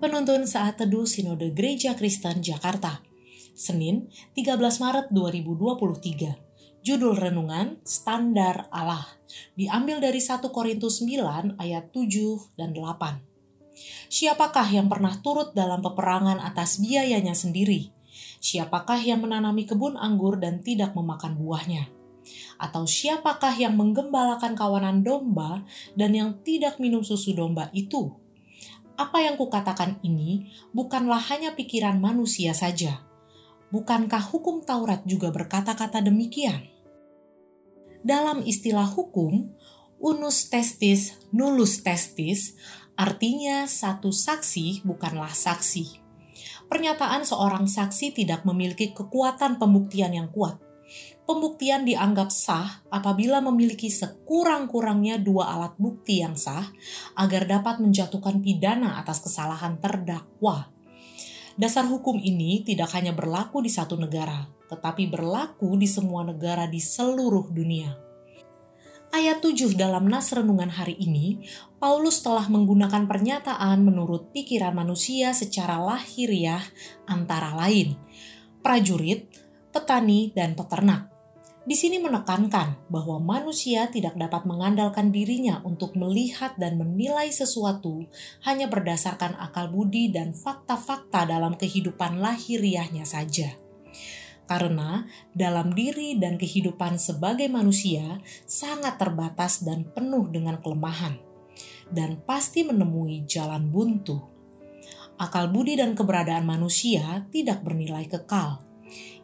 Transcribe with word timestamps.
Penuntun 0.00 0.48
Saat 0.48 0.80
Teduh 0.80 1.04
Sinode 1.04 1.52
Gereja 1.52 1.92
Kristen 1.92 2.40
Jakarta 2.40 3.04
Senin 3.52 4.08
13 4.32 4.56
Maret 4.56 5.12
2023 5.12 6.80
Judul 6.80 7.20
Renungan 7.20 7.76
Standar 7.84 8.64
Allah 8.72 9.04
Diambil 9.60 10.00
dari 10.00 10.24
1 10.24 10.40
Korintus 10.48 11.04
9 11.04 11.60
ayat 11.60 11.92
7 11.92 12.56
dan 12.56 12.72
8 12.72 13.20
Siapakah 14.08 14.72
yang 14.72 14.88
pernah 14.88 15.20
turut 15.20 15.52
dalam 15.52 15.84
peperangan 15.84 16.40
atas 16.48 16.80
biayanya 16.80 17.36
sendiri? 17.36 17.92
Siapakah 18.40 19.04
yang 19.04 19.20
menanami 19.20 19.68
kebun 19.68 20.00
anggur 20.00 20.40
dan 20.40 20.64
tidak 20.64 20.96
memakan 20.96 21.36
buahnya? 21.36 21.92
Atau 22.56 22.88
siapakah 22.88 23.52
yang 23.52 23.76
menggembalakan 23.76 24.56
kawanan 24.56 25.04
domba 25.04 25.60
dan 25.92 26.16
yang 26.16 26.40
tidak 26.40 26.80
minum 26.80 27.04
susu 27.04 27.36
domba 27.36 27.68
itu? 27.76 28.29
Apa 29.00 29.24
yang 29.24 29.40
kukatakan 29.40 29.96
ini 30.04 30.52
bukanlah 30.76 31.24
hanya 31.32 31.56
pikiran 31.56 31.96
manusia 31.96 32.52
saja. 32.52 33.00
Bukankah 33.72 34.20
hukum 34.20 34.60
Taurat 34.60 35.00
juga 35.08 35.32
berkata-kata 35.32 36.04
demikian? 36.04 36.68
Dalam 38.04 38.44
istilah 38.44 38.84
hukum, 38.84 39.56
unus 39.96 40.52
testis, 40.52 41.16
nullus 41.32 41.80
testis 41.80 42.52
artinya 42.92 43.64
satu 43.64 44.12
saksi 44.12 44.84
bukanlah 44.84 45.32
saksi. 45.32 46.04
Pernyataan 46.68 47.24
seorang 47.24 47.64
saksi 47.64 48.12
tidak 48.12 48.44
memiliki 48.44 48.92
kekuatan 48.92 49.56
pembuktian 49.56 50.12
yang 50.12 50.28
kuat 50.28 50.60
pembuktian 51.30 51.86
dianggap 51.86 52.26
sah 52.34 52.82
apabila 52.90 53.38
memiliki 53.38 53.86
sekurang-kurangnya 53.86 55.22
dua 55.22 55.54
alat 55.54 55.78
bukti 55.78 56.18
yang 56.26 56.34
sah 56.34 56.66
agar 57.14 57.46
dapat 57.46 57.78
menjatuhkan 57.78 58.42
pidana 58.42 58.98
atas 58.98 59.22
kesalahan 59.22 59.78
terdakwa. 59.78 60.74
Dasar 61.54 61.86
hukum 61.86 62.18
ini 62.18 62.66
tidak 62.66 62.90
hanya 62.98 63.14
berlaku 63.14 63.62
di 63.62 63.70
satu 63.70 63.94
negara, 63.94 64.50
tetapi 64.66 65.06
berlaku 65.06 65.78
di 65.78 65.86
semua 65.86 66.26
negara 66.26 66.66
di 66.66 66.82
seluruh 66.82 67.46
dunia. 67.54 67.94
Ayat 69.10 69.42
7 69.42 69.74
dalam 69.78 70.10
nas 70.10 70.34
renungan 70.34 70.70
hari 70.70 70.98
ini, 70.98 71.46
Paulus 71.78 72.22
telah 72.22 72.46
menggunakan 72.46 73.06
pernyataan 73.06 73.82
menurut 73.82 74.34
pikiran 74.34 74.74
manusia 74.74 75.30
secara 75.34 75.78
lahiriah 75.78 76.62
antara 77.10 77.54
lain, 77.54 77.98
prajurit, 78.62 79.26
petani, 79.74 80.30
dan 80.30 80.54
peternak 80.54 81.09
di 81.60 81.76
sini 81.76 82.00
menekankan 82.00 82.88
bahwa 82.88 83.20
manusia 83.20 83.84
tidak 83.92 84.16
dapat 84.16 84.48
mengandalkan 84.48 85.12
dirinya 85.12 85.60
untuk 85.60 85.92
melihat 85.92 86.56
dan 86.56 86.80
menilai 86.80 87.28
sesuatu 87.28 88.08
hanya 88.48 88.64
berdasarkan 88.64 89.36
akal 89.36 89.68
budi 89.68 90.08
dan 90.08 90.32
fakta-fakta 90.32 91.28
dalam 91.28 91.60
kehidupan 91.60 92.16
lahiriahnya 92.16 93.04
saja. 93.04 93.52
Karena 94.48 95.04
dalam 95.36 95.76
diri 95.76 96.16
dan 96.16 96.40
kehidupan 96.40 96.96
sebagai 96.96 97.46
manusia 97.52 98.24
sangat 98.48 98.96
terbatas 98.96 99.60
dan 99.60 99.84
penuh 99.84 100.32
dengan 100.32 100.58
kelemahan, 100.64 101.20
dan 101.92 102.24
pasti 102.24 102.64
menemui 102.64 103.28
jalan 103.28 103.68
buntu. 103.68 104.16
Akal 105.20 105.52
budi 105.52 105.76
dan 105.76 105.92
keberadaan 105.92 106.48
manusia 106.48 107.28
tidak 107.28 107.60
bernilai 107.60 108.08
kekal 108.08 108.69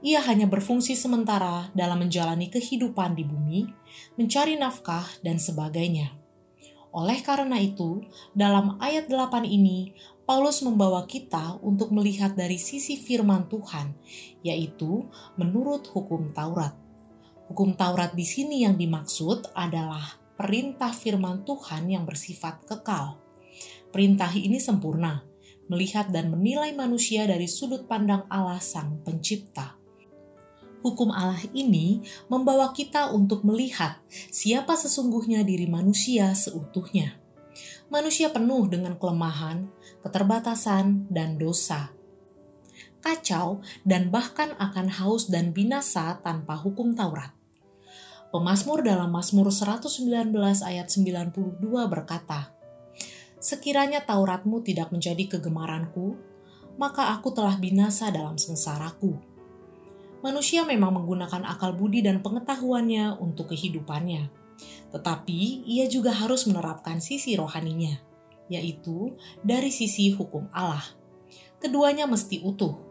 ia 0.05 0.23
hanya 0.25 0.47
berfungsi 0.47 0.95
sementara 0.95 1.73
dalam 1.73 2.05
menjalani 2.05 2.53
kehidupan 2.53 3.17
di 3.17 3.25
bumi, 3.27 3.61
mencari 4.21 4.55
nafkah, 4.55 5.07
dan 5.25 5.41
sebagainya. 5.41 6.15
Oleh 6.97 7.21
karena 7.21 7.61
itu, 7.61 8.01
dalam 8.33 8.81
ayat 8.81 9.11
8 9.13 9.45
ini, 9.45 9.93
Paulus 10.27 10.65
membawa 10.65 11.07
kita 11.07 11.61
untuk 11.63 11.95
melihat 11.95 12.35
dari 12.35 12.59
sisi 12.59 12.99
firman 12.99 13.47
Tuhan, 13.47 13.95
yaitu 14.43 15.07
menurut 15.39 15.87
hukum 15.93 16.35
Taurat. 16.35 16.75
Hukum 17.47 17.79
Taurat 17.79 18.11
di 18.11 18.27
sini 18.27 18.67
yang 18.67 18.75
dimaksud 18.75 19.55
adalah 19.55 20.19
perintah 20.35 20.91
firman 20.91 21.47
Tuhan 21.47 21.87
yang 21.87 22.03
bersifat 22.03 22.67
kekal. 22.67 23.23
Perintah 23.95 24.35
ini 24.35 24.59
sempurna, 24.59 25.23
melihat 25.67 26.11
dan 26.15 26.31
menilai 26.31 26.75
manusia 26.75 27.27
dari 27.27 27.51
sudut 27.51 27.85
pandang 27.91 28.27
Allah 28.31 28.63
Sang 28.63 29.03
Pencipta 29.03 29.77
hukum 30.87 31.11
Allah 31.11 31.43
ini 31.51 32.07
membawa 32.31 32.71
kita 32.71 33.11
untuk 33.11 33.43
melihat 33.43 33.99
siapa 34.31 34.79
sesungguhnya 34.79 35.43
diri 35.43 35.67
manusia 35.67 36.31
seutuhnya. 36.31 37.19
Manusia 37.91 38.31
penuh 38.31 38.71
dengan 38.71 38.95
kelemahan, 38.95 39.67
keterbatasan, 40.07 41.11
dan 41.11 41.43
dosa. 41.43 41.91
Kacau 43.03 43.63
dan 43.83 44.11
bahkan 44.15 44.55
akan 44.59 44.91
haus 45.03 45.27
dan 45.31 45.51
binasa 45.51 46.19
tanpa 46.23 46.59
hukum 46.59 46.95
Taurat. 46.95 47.35
Pemasmur 48.35 48.83
dalam 48.83 49.15
Mazmur 49.15 49.55
119 49.55 50.35
ayat 50.67 50.87
92 50.91 51.63
berkata, 51.87 52.56
Sekiranya 53.47 54.03
Tauratmu 54.03 54.67
tidak 54.67 54.91
menjadi 54.91 55.39
kegemaranku, 55.39 56.19
maka 56.83 57.15
aku 57.15 57.31
telah 57.31 57.55
binasa 57.63 58.11
dalam 58.11 58.35
sengsaraku 58.35 59.37
manusia 60.27 60.67
memang 60.67 60.99
menggunakan 60.99 61.47
akal 61.47 61.79
budi 61.79 62.03
dan 62.03 62.19
pengetahuannya 62.19 63.23
untuk 63.23 63.55
kehidupannya. 63.55 64.27
Tetapi 64.91 65.63
ia 65.63 65.87
juga 65.87 66.11
harus 66.11 66.51
menerapkan 66.51 66.99
sisi 66.99 67.39
rohaninya, 67.39 67.95
yaitu 68.51 69.15
dari 69.47 69.71
sisi 69.71 70.11
hukum 70.11 70.51
Allah. 70.51 70.83
Keduanya 71.63 72.11
mesti 72.11 72.43
utuh. 72.43 72.83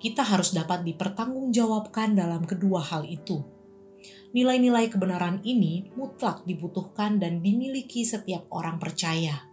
Kita 0.00 0.24
harus 0.24 0.56
dapat 0.56 0.80
dipertanggungjawabkan 0.88 2.16
dalam 2.16 2.48
kedua 2.48 2.80
hal 2.80 3.04
itu. 3.04 3.44
Nilai-nilai 4.32 4.88
kebenaran 4.88 5.44
ini 5.44 5.92
mutlak 5.92 6.48
dibutuhkan 6.48 7.20
dan 7.20 7.44
dimiliki 7.44 8.06
setiap 8.08 8.48
orang 8.48 8.80
percaya 8.80 9.49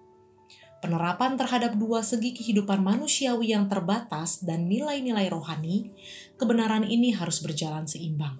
penerapan 0.87 1.35
terhadap 1.35 1.75
dua 1.75 1.99
segi 1.99 2.31
kehidupan 2.31 2.79
manusiawi 2.79 3.51
yang 3.51 3.67
terbatas 3.67 4.39
dan 4.39 4.71
nilai-nilai 4.71 5.27
rohani, 5.27 5.91
kebenaran 6.39 6.87
ini 6.87 7.11
harus 7.11 7.43
berjalan 7.43 7.83
seimbang. 7.83 8.39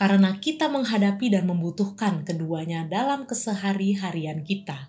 Karena 0.00 0.40
kita 0.40 0.72
menghadapi 0.72 1.28
dan 1.28 1.44
membutuhkan 1.44 2.24
keduanya 2.24 2.88
dalam 2.88 3.28
kesehari-harian 3.28 4.40
kita. 4.40 4.88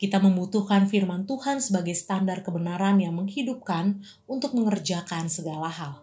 Kita 0.00 0.22
membutuhkan 0.24 0.88
firman 0.88 1.28
Tuhan 1.28 1.60
sebagai 1.60 1.92
standar 1.92 2.40
kebenaran 2.40 3.02
yang 3.02 3.18
menghidupkan 3.18 4.00
untuk 4.24 4.56
mengerjakan 4.56 5.28
segala 5.28 5.68
hal. 5.68 6.00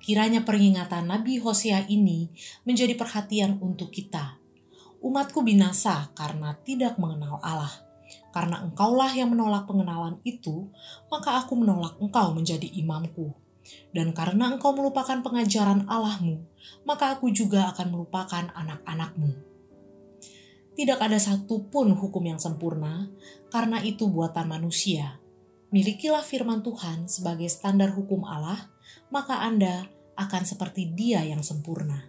Kiranya 0.00 0.46
peringatan 0.46 1.10
Nabi 1.10 1.42
Hosea 1.42 1.84
ini 1.90 2.30
menjadi 2.64 2.94
perhatian 2.96 3.58
untuk 3.60 3.92
kita. 3.92 4.38
Umatku 5.02 5.42
binasa 5.42 6.14
karena 6.14 6.54
tidak 6.62 6.96
mengenal 7.02 7.42
Allah 7.42 7.85
karena 8.36 8.60
engkaulah 8.60 9.16
yang 9.16 9.32
menolak 9.32 9.64
pengenalan 9.64 10.20
itu, 10.20 10.68
maka 11.08 11.40
aku 11.40 11.56
menolak 11.56 11.96
engkau 11.96 12.36
menjadi 12.36 12.68
imamku. 12.68 13.32
Dan 13.96 14.12
karena 14.12 14.52
engkau 14.52 14.76
melupakan 14.76 15.24
pengajaran 15.24 15.88
Allahmu, 15.88 16.44
maka 16.84 17.16
aku 17.16 17.32
juga 17.32 17.72
akan 17.72 17.96
melupakan 17.96 18.44
anak-anakmu. 18.52 19.32
Tidak 20.76 21.00
ada 21.00 21.16
satupun 21.16 21.96
hukum 21.96 22.20
yang 22.28 22.36
sempurna, 22.36 23.08
karena 23.48 23.80
itu 23.80 24.04
buatan 24.04 24.52
manusia. 24.52 25.16
Milikilah 25.72 26.20
firman 26.20 26.60
Tuhan 26.60 27.08
sebagai 27.08 27.48
standar 27.48 27.96
hukum 27.96 28.28
Allah, 28.28 28.68
maka 29.08 29.40
Anda 29.40 29.88
akan 30.20 30.44
seperti 30.44 30.92
Dia 30.92 31.24
yang 31.24 31.40
sempurna. 31.40 32.04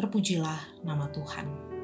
Terpujilah 0.00 0.80
nama 0.88 1.04
Tuhan. 1.12 1.79